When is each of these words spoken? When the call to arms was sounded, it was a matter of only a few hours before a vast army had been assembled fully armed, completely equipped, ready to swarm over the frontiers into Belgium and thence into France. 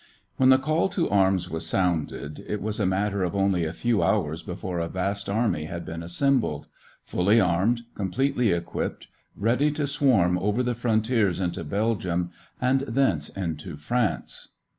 When 0.37 0.49
the 0.49 0.57
call 0.57 0.89
to 0.89 1.07
arms 1.11 1.47
was 1.47 1.63
sounded, 1.67 2.43
it 2.47 2.59
was 2.59 2.79
a 2.79 2.87
matter 2.87 3.21
of 3.21 3.35
only 3.35 3.65
a 3.65 3.71
few 3.71 4.01
hours 4.01 4.41
before 4.41 4.79
a 4.79 4.87
vast 4.89 5.29
army 5.29 5.65
had 5.65 5.85
been 5.85 6.01
assembled 6.01 6.65
fully 7.05 7.39
armed, 7.39 7.81
completely 7.93 8.49
equipped, 8.51 9.09
ready 9.35 9.69
to 9.73 9.85
swarm 9.85 10.39
over 10.39 10.63
the 10.63 10.73
frontiers 10.73 11.39
into 11.39 11.63
Belgium 11.63 12.31
and 12.59 12.79
thence 12.79 13.29
into 13.29 13.77
France. 13.77 14.47